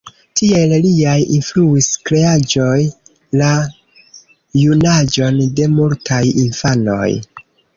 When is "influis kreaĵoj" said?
1.39-2.79